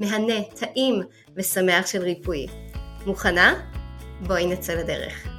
[0.00, 1.02] מהנה, טעים
[1.36, 2.46] ושמח של ריפוי.
[3.06, 3.54] מוכנה?
[4.20, 5.35] בואי נצא לדרך.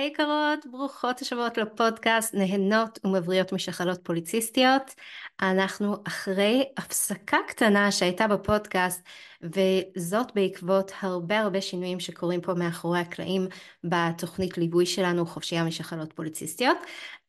[0.00, 4.94] היי hey, יקרות, ברוכות השבועות לפודקאסט נהנות ומבריאות משחלות פוליציסטיות.
[5.42, 9.02] אנחנו אחרי הפסקה קטנה שהייתה בפודקאסט
[9.42, 13.46] וזאת בעקבות הרבה הרבה שינויים שקורים פה מאחורי הקלעים
[13.84, 16.78] בתוכנית ליווי שלנו חופשייה משחלות פוליציסטיות.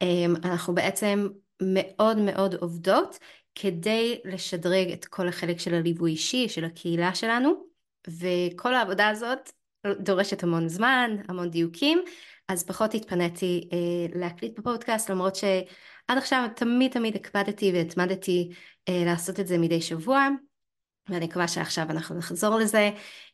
[0.01, 1.27] אמ, אנחנו בעצם
[1.61, 3.19] מאוד מאוד עובדות
[3.55, 7.53] כדי לשדרג את כל החלק של הליווי אישי, של הקהילה שלנו,
[8.07, 9.51] וכל העבודה הזאת
[9.87, 12.03] דורשת המון זמן, המון דיוקים.
[12.47, 18.51] אז פחות התפניתי אה, להקליט בפודקאסט למרות שעד עכשיו תמיד תמיד הקפדתי והתמדתי
[18.89, 20.27] אה, לעשות את זה מדי שבוע
[21.09, 22.89] ואני מקווה שעכשיו אנחנו נחזור לזה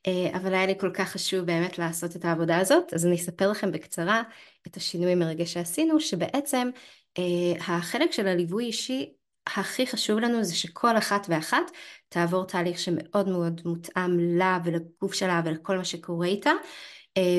[0.08, 2.94] אה, אבל היה לי כל כך חשוב באמת לעשות את העבודה הזאת.
[2.94, 4.24] אז אני אספר לכם בקצרה
[4.68, 6.70] את השינוי מרגע שעשינו שבעצם
[7.18, 7.24] אה,
[7.60, 9.14] החלק של הליווי אישי
[9.48, 11.72] הכי חשוב לנו זה שכל אחת ואחת
[12.10, 16.52] תעבור תהליך שמאוד מאוד מותאם לה ולגוף שלה ולכל מה שקורה איתה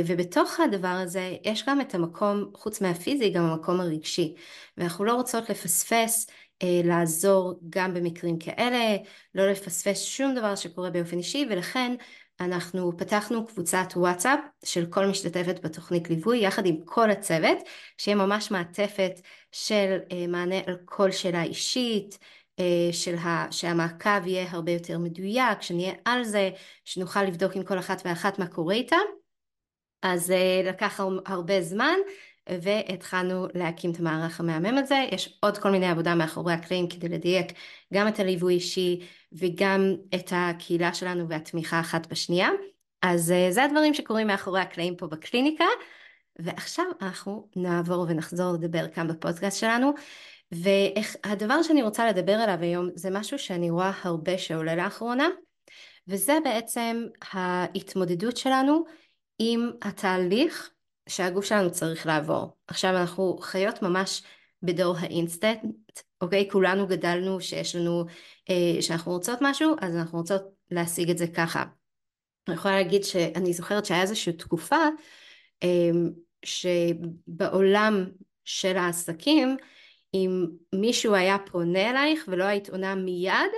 [0.07, 4.35] ובתוך הדבר הזה יש גם את המקום, חוץ מהפיזי, גם המקום הרגשי.
[4.77, 6.27] ואנחנו לא רוצות לפספס,
[6.63, 8.97] אה, לעזור גם במקרים כאלה,
[9.35, 11.95] לא לפספס שום דבר שקורה באופן אישי, ולכן
[12.41, 17.59] אנחנו פתחנו קבוצת וואטסאפ של כל משתתפת בתוכנית ליווי, יחד עם כל הצוות,
[17.99, 19.21] שיהיה ממש מעטפת
[19.53, 22.19] של אה, מענה על כל שאלה אישית,
[22.93, 26.51] של ה, שהמעקב יהיה הרבה יותר מדויק, שנהיה על זה,
[26.85, 28.97] שנוכל לבדוק עם כל אחת ואחת מה קורה איתה.
[30.03, 31.97] אז אה, לקח הרבה זמן
[32.49, 35.07] והתחלנו להקים את המערך המהמם הזה.
[35.13, 37.53] יש עוד כל מיני עבודה מאחורי הקלעים כדי לדייק
[37.95, 39.01] גם את הליווי אישי
[39.33, 42.49] וגם את הקהילה שלנו והתמיכה אחת בשנייה.
[43.03, 45.65] אז אה, זה הדברים שקורים מאחורי הקלעים פה בקליניקה.
[46.39, 49.93] ועכשיו אנחנו נעבור ונחזור לדבר כאן בפודקאסט שלנו.
[50.53, 55.29] והדבר שאני רוצה לדבר עליו היום זה משהו שאני רואה הרבה שעולה לאחרונה,
[56.09, 58.85] וזה בעצם ההתמודדות שלנו
[59.39, 60.71] עם התהליך
[61.09, 62.57] שהגוף שלנו צריך לעבור.
[62.67, 64.23] עכשיו אנחנו חיות ממש
[64.63, 65.65] בדור האינסטנט,
[66.21, 66.49] אוקיי?
[66.51, 68.05] כולנו גדלנו שיש לנו,
[68.51, 71.65] אה, שאנחנו רוצות משהו, אז אנחנו רוצות להשיג את זה ככה.
[72.49, 74.87] אני יכולה להגיד שאני זוכרת שהיה איזושהי תקופה
[75.63, 75.91] אה,
[76.45, 78.05] שבעולם
[78.45, 79.57] של העסקים,
[80.15, 83.53] אם מישהו היה פונה אלייך ולא היית עונה מיד,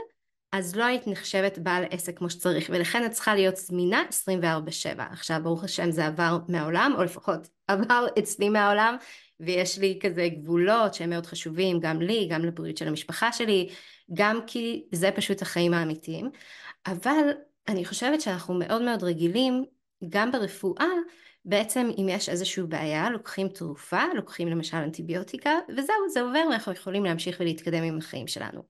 [0.52, 5.12] אז לא היית נחשבת בעל עסק כמו שצריך, ולכן את צריכה להיות זמינה 24/7.
[5.12, 8.96] עכשיו ברוך השם זה עבר מהעולם, או לפחות עבר אצלי מהעולם,
[9.40, 13.68] ויש לי כזה גבולות שהם מאוד חשובים, גם לי, גם לבריאות של המשפחה שלי,
[14.14, 16.30] גם כי זה פשוט החיים האמיתיים.
[16.86, 17.30] אבל
[17.68, 19.64] אני חושבת שאנחנו מאוד מאוד רגילים,
[20.08, 20.86] גם ברפואה,
[21.44, 27.04] בעצם אם יש איזושהי בעיה, לוקחים תרופה, לוקחים למשל אנטיביוטיקה, וזהו, זה עובר ואנחנו יכולים
[27.04, 28.62] להמשיך ולהתקדם עם החיים שלנו.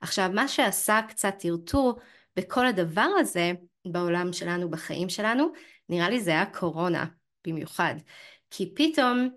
[0.00, 2.00] עכשיו, מה שעשה קצת טרטור
[2.36, 3.52] בכל הדבר הזה,
[3.86, 5.52] בעולם שלנו, בחיים שלנו,
[5.88, 7.04] נראה לי זה היה קורונה
[7.46, 7.94] במיוחד.
[8.50, 9.28] כי פתאום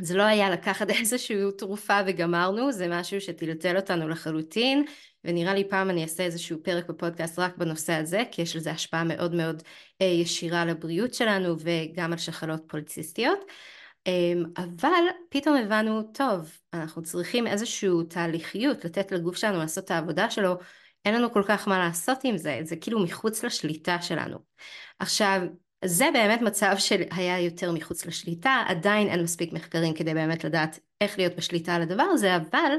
[0.00, 4.84] זה לא היה לקחת איזושהי תרופה וגמרנו, זה משהו שטלטל אותנו לחלוטין,
[5.24, 9.04] ונראה לי פעם אני אעשה איזשהו פרק בפודקאסט רק בנושא הזה, כי יש לזה השפעה
[9.04, 9.62] מאוד מאוד
[10.02, 13.38] אה, ישירה לבריאות שלנו וגם על שחלות פוליציסטיות.
[14.06, 20.30] אמ, אבל פתאום הבנו, טוב, אנחנו צריכים איזושהי תהליכיות, לתת לגוף שלנו לעשות את העבודה
[20.30, 20.58] שלו,
[21.04, 24.38] אין לנו כל כך מה לעשות עם זה, זה כאילו מחוץ לשליטה שלנו.
[24.98, 25.40] עכשיו,
[25.84, 31.18] זה באמת מצב שהיה יותר מחוץ לשליטה, עדיין אין מספיק מחקרים כדי באמת לדעת איך
[31.18, 32.72] להיות בשליטה על הדבר הזה, אבל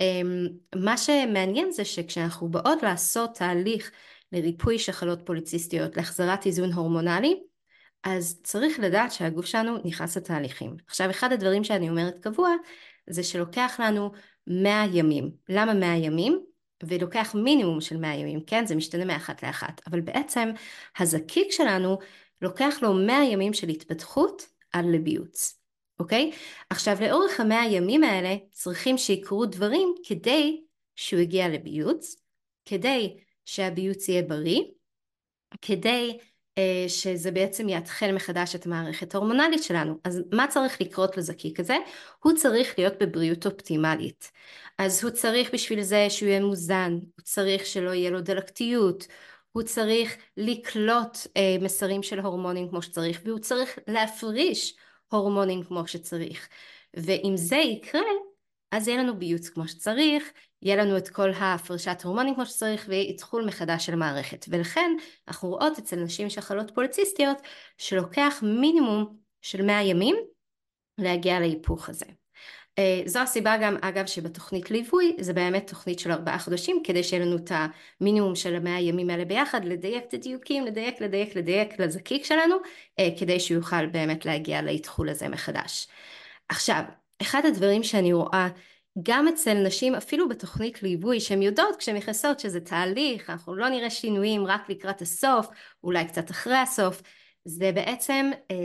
[0.00, 3.90] אמ, מה שמעניין זה שכשאנחנו באות לעשות תהליך
[4.32, 7.40] לריפוי שחלות פוליציסטיות, להחזרת איזון הורמונלי,
[8.04, 10.76] אז צריך לדעת שהגוף שלנו נכנס לתהליכים.
[10.86, 12.50] עכשיו, אחד הדברים שאני אומרת קבוע,
[13.10, 14.12] זה שלוקח לנו
[14.46, 15.30] 100 ימים.
[15.48, 16.40] למה 100 ימים?
[16.82, 18.66] ולוקח מינימום של 100 ימים, כן?
[18.66, 19.80] זה משתנה מאחת לאחת.
[19.86, 20.50] אבל בעצם
[20.98, 21.98] הזקיק שלנו
[22.42, 25.60] לוקח לו 100 ימים של התפתחות עד לביוץ,
[26.00, 26.32] אוקיי?
[26.70, 30.64] עכשיו לאורך המאה הימים האלה צריכים שיקרו דברים כדי
[30.96, 32.16] שהוא יגיע לביוץ,
[32.64, 34.60] כדי שהביוץ יהיה בריא,
[35.62, 36.18] כדי
[36.58, 39.98] אה, שזה בעצם יתחל מחדש את המערכת ההורמונלית שלנו.
[40.04, 41.76] אז מה צריך לקרות לזקיק הזה?
[42.22, 44.30] הוא צריך להיות בבריאות אופטימלית.
[44.78, 49.06] אז הוא צריך בשביל זה שהוא יהיה מוזן, הוא צריך שלא יהיה לו דלקתיות,
[49.56, 54.76] הוא צריך לקלוט אה, מסרים של הורמונים כמו שצריך, והוא צריך להפריש
[55.12, 56.48] הורמונים כמו שצריך.
[56.96, 58.00] ואם זה יקרה,
[58.70, 60.32] אז יהיה לנו ביוץ כמו שצריך,
[60.62, 64.46] יהיה לנו את כל ההפרשת הורמונים כמו שצריך ויתחול מחדש של המערכת.
[64.48, 64.90] ולכן
[65.28, 67.38] אנחנו רואות אצל נשים שחלות פוליציסטיות
[67.78, 70.16] שלוקח מינימום של 100 ימים
[70.98, 72.06] להגיע להיפוך הזה.
[72.78, 77.24] אה, זו הסיבה גם אגב שבתוכנית ליווי זה באמת תוכנית של ארבעה חודשים כדי שיהיה
[77.24, 77.52] לנו את
[78.00, 82.56] המינימום של המאה הימים האלה ביחד לדייק את הדיוקים לדייק לדייק לדייק לזקיק שלנו
[82.98, 85.88] אה, כדי שהוא יוכל באמת להגיע לאתחול הזה מחדש.
[86.48, 86.82] עכשיו
[87.22, 88.48] אחד הדברים שאני רואה
[89.02, 93.90] גם אצל נשים אפילו בתוכנית ליווי שהן יודעות כשהן נכנסות שזה תהליך אנחנו לא נראה
[93.90, 95.46] שינויים רק לקראת הסוף
[95.84, 97.02] אולי קצת אחרי הסוף
[97.44, 98.56] זה בעצם אה,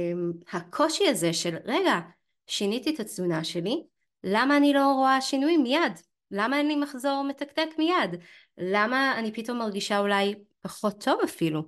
[0.52, 2.00] הקושי הזה של רגע
[2.48, 3.84] שיניתי את התזונה שלי
[4.24, 6.00] למה אני לא רואה שינויים מיד?
[6.32, 8.22] למה אין לי מחזור מתקתק מיד?
[8.58, 11.64] למה אני פתאום מרגישה אולי פחות טוב אפילו?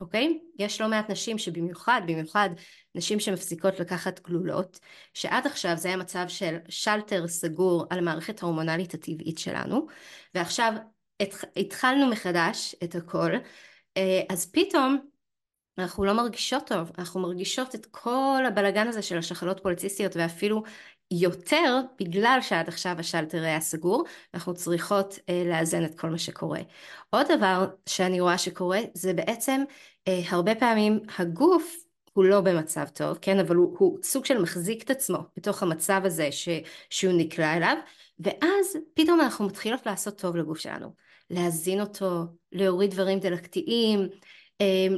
[0.00, 0.38] אוקיי?
[0.58, 2.50] יש לא מעט נשים שבמיוחד, במיוחד
[2.94, 4.80] נשים שמפסיקות לקחת גלולות,
[5.14, 9.86] שעד עכשיו זה היה מצב של שלטר סגור על המערכת ההורמונלית הטבעית שלנו,
[10.34, 10.72] ועכשיו
[11.56, 13.30] התחלנו מחדש את הכל,
[13.96, 14.98] אה, אז פתאום
[15.78, 20.62] אנחנו לא מרגישות טוב, אנחנו מרגישות את כל הבלגן הזה של השחלות פוליציסטיות ואפילו
[21.12, 24.04] יותר בגלל שעד עכשיו השלטר היה סגור,
[24.34, 26.60] אנחנו צריכות אה, לאזן את כל מה שקורה.
[27.10, 29.62] עוד דבר שאני רואה שקורה זה בעצם
[30.08, 31.76] אה, הרבה פעמים הגוף
[32.12, 36.00] הוא לא במצב טוב, כן, אבל הוא, הוא סוג של מחזיק את עצמו בתוך המצב
[36.04, 36.48] הזה ש,
[36.90, 37.76] שהוא נקלע אליו,
[38.20, 40.92] ואז פתאום אנחנו מתחילות לעשות טוב לגוף שלנו.
[41.30, 44.08] להזין אותו, להוריד דברים דלקתיים,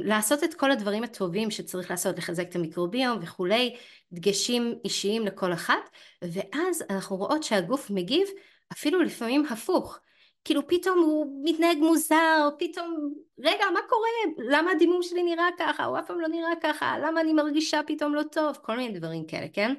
[0.03, 3.75] לעשות את כל הדברים הטובים שצריך לעשות, לחזק את המיקרוביום וכולי,
[4.11, 5.89] דגשים אישיים לכל אחת,
[6.21, 8.27] ואז אנחנו רואות שהגוף מגיב
[8.71, 9.99] אפילו לפעמים הפוך.
[10.45, 14.09] כאילו פתאום הוא מתנהג מוזר, פתאום, רגע, מה קורה?
[14.49, 15.85] למה הדימום שלי נראה ככה?
[15.85, 18.57] הוא אף פעם לא נראה ככה, למה אני מרגישה פתאום לא טוב?
[18.61, 19.73] כל מיני דברים כאלה, כן?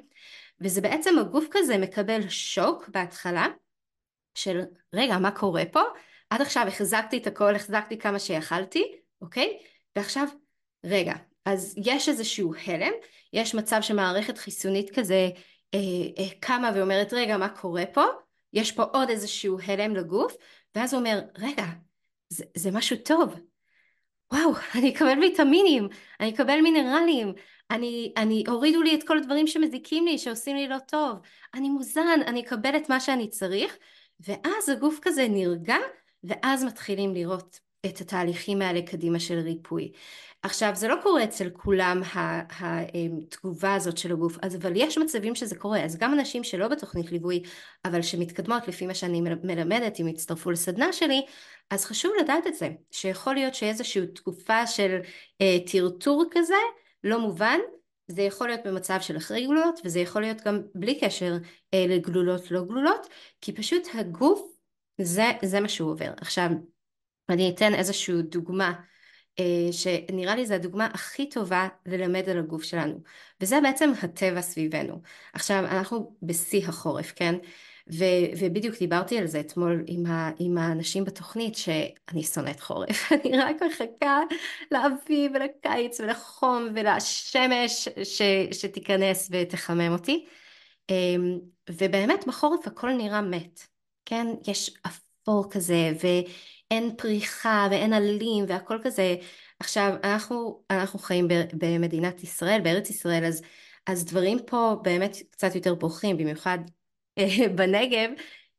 [0.61, 3.47] וזה בעצם הגוף כזה מקבל שוק בהתחלה,
[4.35, 4.61] של
[4.93, 5.81] רגע, מה קורה פה?
[6.29, 9.57] עד עכשיו החזקתי את הכל, החזקתי כמה שיכלתי, אוקיי?
[9.97, 10.27] ועכשיו,
[10.83, 11.13] רגע,
[11.45, 12.91] אז יש איזשהו הלם,
[13.33, 15.29] יש מצב שמערכת חיסונית כזה
[15.73, 15.79] אה,
[16.17, 18.03] אה, קמה ואומרת, רגע, מה קורה פה?
[18.53, 20.35] יש פה עוד איזשהו הלם לגוף,
[20.75, 21.63] ואז הוא אומר, רגע,
[22.29, 23.33] זה, זה משהו טוב.
[24.33, 25.87] וואו, אני אקבל ויטמינים,
[26.19, 27.33] אני אקבל מינרלים,
[27.71, 31.17] אני, אני, הורידו לי את כל הדברים שמזיקים לי, שעושים לי לא טוב,
[31.53, 33.77] אני מוזן, אני אקבל את מה שאני צריך,
[34.19, 35.77] ואז הגוף כזה נרגע,
[36.23, 39.91] ואז מתחילים לראות את התהליכים האלה קדימה של ריפוי.
[40.43, 45.83] עכשיו זה לא קורה אצל כולם התגובה הזאת של הגוף, אבל יש מצבים שזה קורה,
[45.83, 47.43] אז גם אנשים שלא בתוכנית ליווי,
[47.85, 51.25] אבל שמתקדמות לפי מה שאני מלמדת, אם יצטרפו לסדנה שלי,
[51.69, 54.99] אז חשוב לדעת את זה, שיכול להיות שאיזושהי תקופה של
[55.41, 56.55] אה, טרטור כזה,
[57.03, 57.59] לא מובן,
[58.07, 61.37] זה יכול להיות במצב של אחרי גלולות, וזה יכול להיות גם בלי קשר
[61.73, 63.07] אה, לגלולות לא גלולות,
[63.41, 64.41] כי פשוט הגוף,
[65.01, 66.11] זה, זה מה שהוא עובר.
[66.17, 66.49] עכשיו,
[67.29, 68.73] אני אתן איזושהי דוגמה
[69.39, 72.99] אה, שנראה לי זו הדוגמה הכי טובה ללמד על הגוף שלנו
[73.41, 75.01] וזה בעצם הטבע סביבנו.
[75.33, 77.35] עכשיו אנחנו בשיא החורף כן?
[77.93, 83.11] ו- ובדיוק דיברתי על זה אתמול עם, ה- עם האנשים בתוכנית שאני שונאת חורף.
[83.11, 84.21] אני רק מחכה
[84.71, 90.25] לאביב ולקיץ ולחום ולשמש ש- שתיכנס ותחמם אותי.
[90.89, 93.61] אמ, ובאמת בחורף הכל נראה מת
[94.05, 94.27] כן?
[94.47, 96.07] יש אפור כזה ו...
[96.71, 99.15] אין פריחה ואין עלים והכל כזה.
[99.59, 103.41] עכשיו אנחנו, אנחנו חיים במדינת ישראל, בארץ ישראל, אז,
[103.87, 106.57] אז דברים פה באמת קצת יותר בורחים, במיוחד
[107.17, 108.09] אה, בנגב,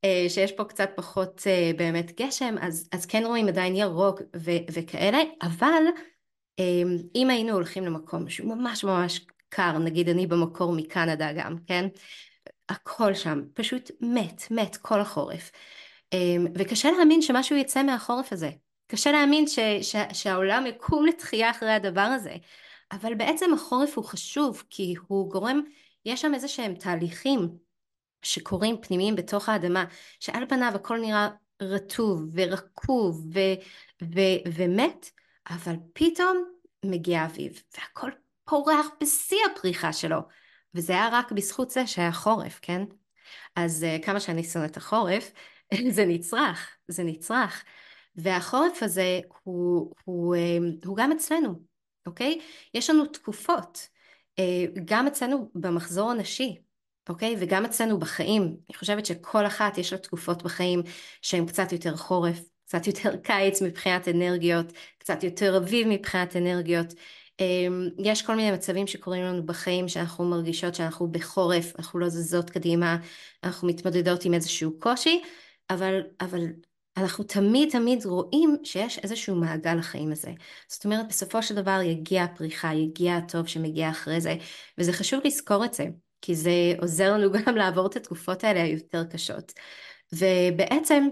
[0.04, 4.50] אה, שיש פה קצת פחות אה, באמת גשם, אז, אז כן רואים עדיין ירוק ו,
[4.72, 5.82] וכאלה, אבל
[7.14, 11.88] אם היינו הולכים למקום שהוא ממש ממש קר, נגיד אני במקור מקנדה גם, כן?
[12.68, 15.50] הכל שם פשוט מת, מת כל החורף.
[16.12, 18.50] אמ, וקשה להאמין שמשהו יצא מהחורף הזה.
[18.86, 22.36] קשה להאמין ש, ש, שהעולם יקום לתחייה אחרי הדבר הזה.
[22.92, 25.62] אבל בעצם החורף הוא חשוב כי הוא גורם,
[26.04, 27.48] יש שם איזה שהם תהליכים
[28.22, 29.84] שקורים פנימיים בתוך האדמה,
[30.20, 31.28] שעל פניו הכל נראה
[31.62, 33.60] רטוב ורקוב ו-
[34.02, 35.10] ו- ומת,
[35.50, 36.44] אבל פתאום
[36.84, 38.10] מגיע אביב, והכל
[38.44, 40.18] פורח בשיא הפריחה שלו,
[40.74, 42.82] וזה היה רק בזכות זה שהיה חורף, כן?
[43.56, 45.32] אז uh, כמה שאני שונאת החורף,
[45.96, 47.64] זה נצרך, זה נצרך.
[48.16, 51.62] והחורף הזה הוא, הוא, אה, הוא גם אצלנו,
[52.06, 52.40] אוקיי?
[52.74, 53.88] יש לנו תקופות,
[54.38, 56.58] אה, גם אצלנו במחזור הנשי,
[57.08, 57.36] אוקיי?
[57.38, 58.42] וגם אצלנו בחיים.
[58.42, 60.82] אני חושבת שכל אחת יש לה תקופות בחיים
[61.22, 66.94] שהן קצת יותר חורף, קצת יותר קיץ מבחינת אנרגיות, קצת יותר אביב מבחינת אנרגיות.
[67.40, 72.50] אמ, יש כל מיני מצבים שקורים לנו בחיים שאנחנו מרגישות שאנחנו בחורף, אנחנו לא זזות
[72.50, 72.96] קדימה,
[73.44, 75.22] אנחנו מתמודדות עם איזשהו קושי,
[75.70, 76.46] אבל, אבל
[76.96, 80.32] אנחנו תמיד תמיד רואים שיש איזשהו מעגל לחיים הזה.
[80.68, 84.36] זאת אומרת, בסופו של דבר יגיע הפריחה, יגיע הטוב שמגיע אחרי זה,
[84.78, 85.86] וזה חשוב לזכור את זה,
[86.22, 89.52] כי זה עוזר לנו גם לעבור את התקופות האלה היותר קשות.
[90.12, 91.08] ובעצם,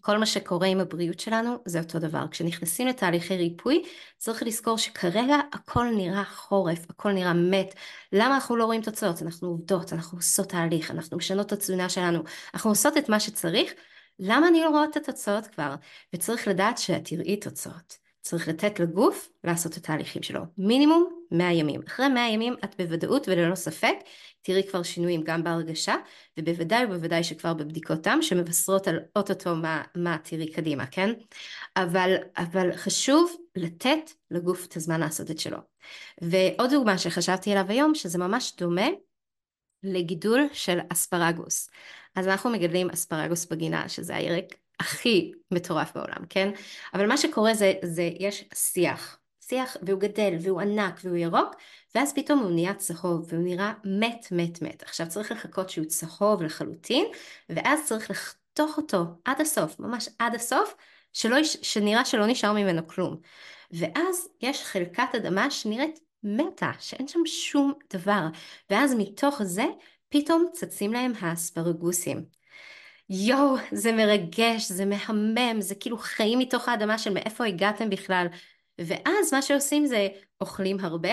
[0.00, 2.28] כל מה שקורה עם הבריאות שלנו זה אותו דבר.
[2.30, 3.82] כשנכנסים לתהליכי ריפוי
[4.18, 7.74] צריך לזכור שכרגע הכל נראה חורף, הכל נראה מת.
[8.12, 9.22] למה אנחנו לא רואים תוצאות?
[9.22, 12.22] אנחנו עובדות, אנחנו עושות תהליך, אנחנו משנות את התזונה שלנו,
[12.54, 13.72] אנחנו עושות את מה שצריך.
[14.18, 15.74] למה אני לא רואה את התוצאות כבר?
[16.14, 18.03] וצריך לדעת שאת תראי תוצאות.
[18.24, 20.40] צריך לתת לגוף לעשות את התהליכים שלו.
[20.58, 21.80] מינימום 100 ימים.
[21.86, 23.94] אחרי 100 ימים את בוודאות וללא ספק
[24.42, 25.94] תראי כבר שינויים גם בהרגשה
[26.38, 31.10] ובוודאי ובוודאי שכבר בבדיקות דם שמבשרות על אוטוטו מה, מה תראי קדימה, כן?
[31.76, 35.58] אבל, אבל חשוב לתת לגוף את הזמן לעשות את שלו.
[36.20, 38.86] ועוד דוגמה שחשבתי עליו היום שזה ממש דומה
[39.82, 41.70] לגידול של אספרגוס.
[42.14, 46.50] אז אנחנו מגדלים אספרגוס בגינה שזה הירק הכי מטורף בעולם, כן?
[46.94, 51.54] אבל מה שקורה זה, זה יש שיח, שיח והוא גדל והוא ענק והוא ירוק
[51.94, 54.82] ואז פתאום הוא נהיה צהוב והוא נראה מת מת מת.
[54.82, 57.06] עכשיו צריך לחכות שהוא צהוב לחלוטין
[57.48, 60.74] ואז צריך לחתוך אותו עד הסוף, ממש עד הסוף,
[61.12, 63.16] שלא, שנראה שלא נשאר ממנו כלום.
[63.70, 68.26] ואז יש חלקת אדמה שנראית מתה, שאין שם שום דבר,
[68.70, 69.64] ואז מתוך זה
[70.08, 72.24] פתאום צצים להם האספרגוסים.
[73.10, 78.26] יואו, זה מרגש, זה מהמם, זה כאילו חיים מתוך האדמה של מאיפה הגעתם בכלל.
[78.78, 80.08] ואז מה שעושים זה
[80.40, 81.12] אוכלים הרבה,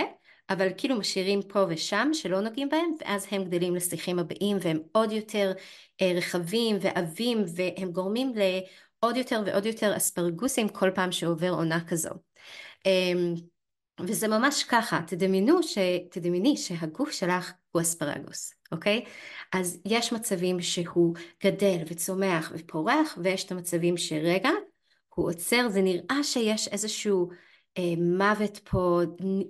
[0.50, 5.12] אבל כאילו משאירים פה ושם שלא נוגעים בהם, ואז הם גדלים לשיחים הבאים והם עוד
[5.12, 5.52] יותר
[6.02, 12.10] אה, רחבים ועבים, והם גורמים לעוד יותר ועוד יותר אספרגוסים כל פעם שעובר עונה כזו.
[12.86, 13.12] אה,
[14.08, 15.78] וזה ממש ככה, תדמיינו, ש...
[16.12, 19.06] תדמייני שהגוף שלך הוא אספרגוס, אוקיי?
[19.54, 24.50] אז יש מצבים שהוא גדל וצומח ופורח, ויש את המצבים שרגע,
[25.16, 27.30] הוא עוצר, זה נראה שיש איזשהו
[27.78, 29.02] אה, מוות פה,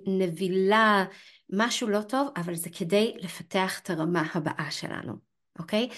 [0.06, 1.04] נבילה,
[1.52, 5.31] משהו לא טוב, אבל זה כדי לפתח את הרמה הבאה שלנו.
[5.58, 5.88] אוקיי?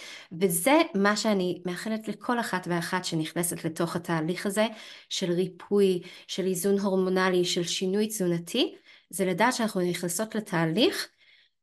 [0.40, 4.66] וזה מה שאני מאחלת לכל אחת ואחת שנכנסת לתוך התהליך הזה
[5.08, 8.74] של ריפוי, של איזון הורמונלי, של שינוי תזונתי,
[9.10, 11.08] זה לדעת שאנחנו נכנסות לתהליך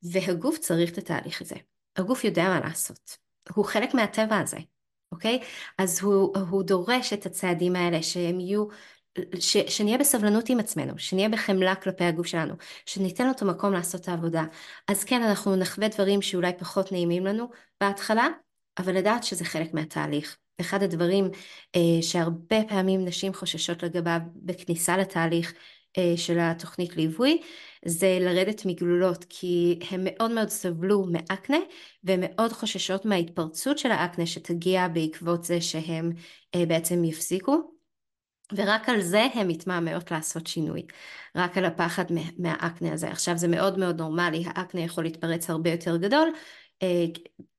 [0.04, 1.56] והגוף צריך את התהליך הזה.
[1.96, 3.18] הגוף יודע מה לעשות.
[3.54, 4.58] הוא חלק מהטבע הזה,
[5.12, 5.40] אוקיי?
[5.78, 8.66] אז הוא, הוא דורש את הצעדים האלה שהם יהיו
[9.40, 12.54] ש, שנהיה בסבלנות עם עצמנו, שנהיה בחמלה כלפי הגוף שלנו,
[12.86, 14.44] שניתן לו את המקום לעשות את העבודה.
[14.88, 17.50] אז כן, אנחנו נחווה דברים שאולי פחות נעימים לנו
[17.82, 18.28] בהתחלה,
[18.78, 20.38] אבל לדעת שזה חלק מהתהליך.
[20.62, 21.30] אחד הדברים
[21.76, 25.54] אה, שהרבה פעמים נשים חוששות לגביו בכניסה לתהליך
[25.98, 27.42] אה, של התוכנית ליווי,
[27.86, 31.58] זה לרדת מגלולות, כי הם מאוד מאוד סבלו מאקנה,
[32.04, 36.12] והן מאוד חוששות מההתפרצות של האקנה שתגיע בעקבות זה שהם
[36.56, 37.81] אה, בעצם יפסיקו.
[38.56, 40.86] ורק על זה הן מתמהמהות לעשות שינוי,
[41.36, 42.06] רק על הפחד
[42.38, 43.12] מהאקנה הזה.
[43.12, 46.30] עכשיו זה מאוד מאוד נורמלי, האקנה יכול להתפרץ הרבה יותר גדול,
[46.84, 47.06] אה,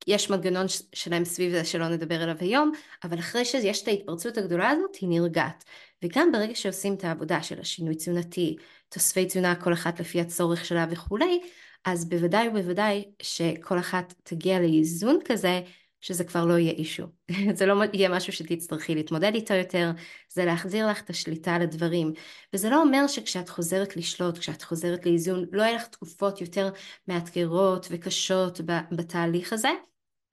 [0.06, 2.72] יש מנגנון שלהם סביב זה שלא נדבר עליו היום,
[3.04, 5.64] אבל אחרי שיש את ההתפרצות הגדולה הזאת היא נרגעת.
[6.02, 8.56] וגם ברגע שעושים את העבודה של השינוי תזונתי,
[8.88, 11.40] תוספי תזונה כל אחת לפי הצורך שלה וכולי,
[11.84, 15.61] אז בוודאי ובוודאי שכל אחת תגיע לאיזון כזה
[16.02, 17.06] שזה כבר לא יהיה אישו.
[17.59, 19.90] זה לא יהיה משהו שתצטרכי להתמודד איתו יותר,
[20.28, 22.12] זה להחזיר לך את השליטה על הדברים.
[22.54, 26.71] וזה לא אומר שכשאת חוזרת לשלוט, כשאת חוזרת לאיזון, לא יהיה לך תקופות יותר
[27.09, 28.61] מאתגרות וקשות
[28.92, 29.71] בתהליך הזה.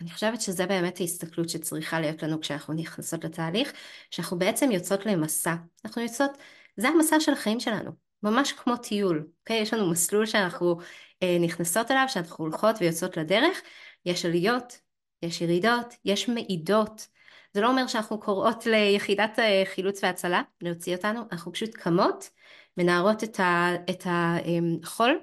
[0.02, 3.74] אני חושבת שזה באמת ההסתכלות שצריכה להיות לנו כשאנחנו נכנסות לתהליך,
[4.12, 5.56] שאנחנו בעצם יוצאות למסע.
[5.86, 6.32] אנחנו יוצאות,
[6.78, 7.92] זה המסע של החיים שלנו,
[8.24, 9.58] ממש כמו טיול, אוקיי?
[9.58, 10.78] יש לנו מסלול שאנחנו
[11.24, 13.62] אה, נכנסות אליו, שאנחנו הולכות ויוצאות לדרך,
[14.06, 14.89] יש עליות,
[15.22, 17.08] יש ירידות, יש מעידות.
[17.54, 22.30] זה לא אומר שאנחנו קוראות ליחידת אה, חילוץ והצלה להוציא אותנו, אנחנו פשוט קמות,
[22.78, 25.20] מנערות את, ה, את החול,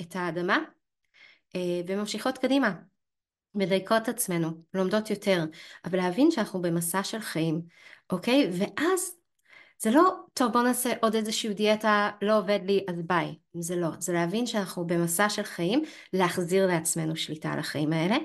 [0.00, 0.58] את האדמה,
[1.56, 2.74] אה, וממשיכות קדימה.
[3.54, 5.44] מדייקות עצמנו, לומדות יותר,
[5.84, 7.62] אבל להבין שאנחנו במסע של חיים,
[8.10, 8.50] אוקיי?
[8.58, 9.16] ואז
[9.84, 13.34] זה לא, טוב בוא נעשה עוד איזושהי דיאטה, לא עובד לי, אז ביי.
[13.54, 18.16] זה לא, זה להבין שאנחנו במסע של חיים, להחזיר לעצמנו שליטה על החיים האלה,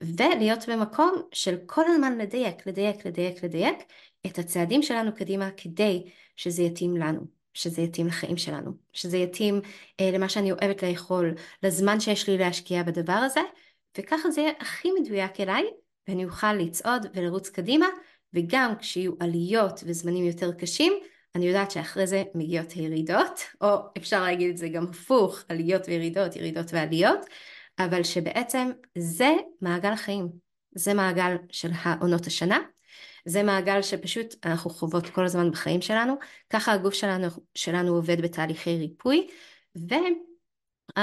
[0.00, 3.78] ולהיות במקום של כל הזמן לדייק, לדייק, לדייק, לדייק
[4.26, 7.20] את הצעדים שלנו קדימה כדי שזה יתאים לנו,
[7.54, 9.60] שזה יתאים לחיים שלנו, שזה יתאים
[10.00, 13.40] אה, למה שאני אוהבת לאכול, לזמן שיש לי להשקיע בדבר הזה,
[13.98, 15.64] וככה זה יהיה הכי מדויק אליי,
[16.08, 17.86] ואני אוכל לצעוד ולרוץ קדימה,
[18.34, 20.92] וגם כשיהיו עליות וזמנים יותר קשים,
[21.34, 26.36] אני יודעת שאחרי זה מגיעות הירידות, או אפשר להגיד את זה גם הפוך, עליות וירידות,
[26.36, 27.20] ירידות ועליות,
[27.78, 29.30] אבל שבעצם זה
[29.60, 30.28] מעגל החיים,
[30.74, 32.58] זה מעגל של העונות השנה,
[33.24, 36.14] זה מעגל שפשוט אנחנו חוות כל הזמן בחיים שלנו,
[36.50, 39.26] ככה הגוף שלנו, שלנו עובד בתהליכי ריפוי,
[39.76, 39.94] ו...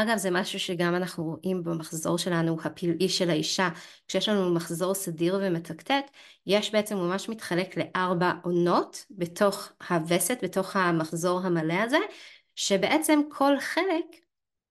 [0.02, 3.70] אגב זה משהו שגם אנחנו רואים במחזור שלנו הפלאי של האישה.
[4.08, 6.04] כשיש לנו מחזור סדיר ומתקתק
[6.46, 11.98] יש בעצם ממש מתחלק לארבע עונות בתוך הווסת בתוך המחזור המלא הזה
[12.56, 14.06] שבעצם כל חלק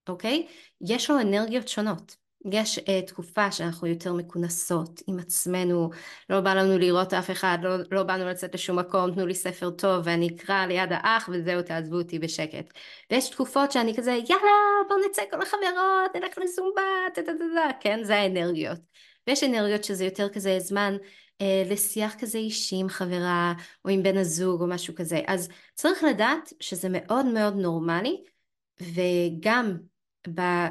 [0.09, 0.47] אוקיי?
[0.81, 2.17] יש לו אנרגיות שונות
[2.53, 5.91] יש uh, תקופה שאנחנו יותר מכונסות עם עצמנו,
[6.31, 9.71] לא בא לנו לראות אף אחד, לא, לא באנו לצאת לשום מקום, תנו לי ספר
[9.71, 12.73] טוב ואני אקרא ליד האח וזהו תעזבו אותי בשקט.
[13.11, 14.53] ויש תקופות שאני כזה יאללה
[14.89, 16.83] בוא נצא כל החברות, נלך לזומבה,
[17.15, 17.21] תה
[17.81, 18.79] כן זה האנרגיות.
[19.27, 20.97] ויש אנרגיות שזה יותר כזה זמן
[21.41, 25.21] אה, לשיח כזה אישי עם חברה או עם בן הזוג או משהו כזה.
[25.27, 28.23] אז צריך לדעת שזה מאוד מאוד נורמלי
[28.81, 29.77] וגם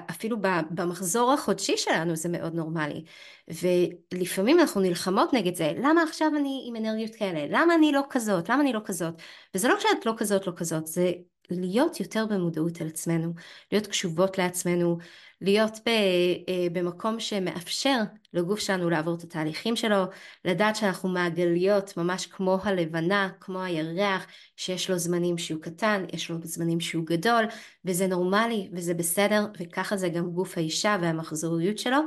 [0.10, 0.38] אפילו
[0.72, 3.04] במחזור החודשי שלנו זה מאוד נורמלי.
[3.48, 7.46] ולפעמים אנחנו נלחמות נגד זה למה עכשיו אני עם אנרגיות כאלה?
[7.50, 8.50] למה אני לא כזאת?
[8.50, 9.14] למה אני לא כזאת?
[9.56, 11.12] וזה לא שאת לא כזאת לא כזאת זה
[11.50, 13.34] להיות יותר במודעות על עצמנו
[13.72, 14.98] להיות קשובות לעצמנו
[15.44, 18.00] להיות ב, אה, במקום שמאפשר
[18.34, 20.04] לגוף שלנו לעבור את התהליכים שלו,
[20.46, 24.28] לדעת שאנחנו מעגליות ממש כמו הלבנה, כמו הירח,
[24.58, 27.46] שיש לו זמנים שהוא קטן, יש לו זמנים שהוא גדול,
[27.86, 31.98] וזה נורמלי וזה בסדר, וככה זה גם גוף האישה והמחזוריות שלו,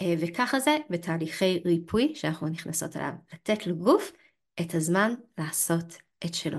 [0.00, 4.12] אה, וככה זה בתהליכי ריפוי שאנחנו נכנסות אליו, לתת לגוף
[4.60, 6.58] את הזמן לעשות את שלו,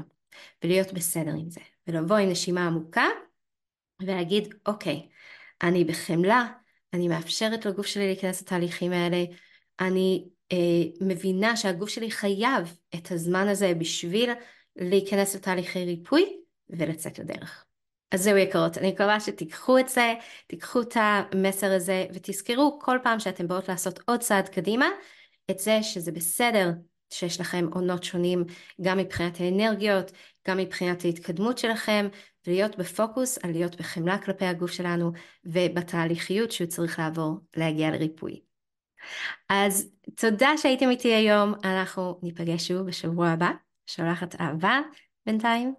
[0.64, 3.06] ולהיות בסדר עם זה, ולבוא עם נשימה עמוקה
[4.02, 5.08] ולהגיד אוקיי,
[5.64, 6.48] אני בחמלה,
[6.94, 9.24] אני מאפשרת לגוף שלי להיכנס לתהליכים האלה,
[9.80, 10.58] אני אה,
[11.02, 14.32] מבינה שהגוף שלי חייב את הזמן הזה בשביל
[14.76, 16.38] להיכנס לתהליכי ריפוי
[16.70, 17.66] ולצאת לדרך.
[18.12, 20.14] אז זהו יקרות, אני מקווה שתיקחו את זה,
[20.48, 24.88] תיקחו את המסר הזה ותזכרו כל פעם שאתם באות לעשות עוד צעד קדימה,
[25.52, 26.72] את זה שזה בסדר
[27.14, 28.44] שיש לכם עונות שונים
[28.82, 30.12] גם מבחינת האנרגיות,
[30.48, 32.08] גם מבחינת ההתקדמות שלכם,
[32.48, 35.12] ולהיות בפוקוס על להיות בחמלה כלפי הגוף שלנו
[35.46, 38.42] ובתהליכיות שהוא צריך לעבור להגיע לריפוי.
[39.50, 43.52] אז תודה שהייתם איתי היום, אנחנו ניפגש שוב בשבוע הבא,
[43.86, 44.80] שולחת אהבה
[45.26, 45.74] בינתיים,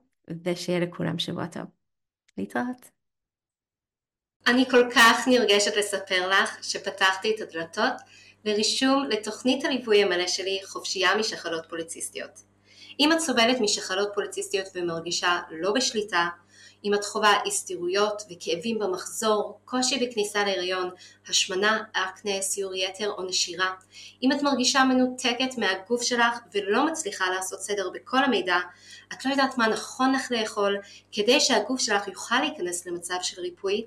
[0.45, 1.65] ושיהיה לכולם שבוע טוב.
[2.39, 2.91] להתראות.
[4.47, 7.95] אני כל כך נרגשת לספר לך שפתחתי את הדלתות
[8.45, 12.41] לרישום לתוכנית הליווי המלא שלי חופשייה משחלות פוליציסטיות.
[13.01, 16.29] אם את סובלת משחלות פוליציסטיות ומרגישה לא בשליטה,
[16.85, 20.91] אם את חווה הסתירויות וכאבים במחזור, קושי בכניסה להיריון,
[21.29, 23.71] השמנה, אקנה, סיור יתר או נשירה,
[24.23, 28.59] אם את מרגישה מנותקת מהגוף שלך ולא מצליחה לעשות סדר בכל המידע,
[29.13, 30.77] את לא יודעת מה נכון לך לאכול
[31.13, 33.85] כדי שהגוף שלך יוכל להיכנס למצב של ריפוי,